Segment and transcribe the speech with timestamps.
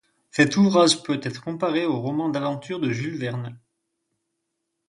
[0.31, 3.59] Cet ouvrage peut être comparé aux romans d'aventure de Jules Verne.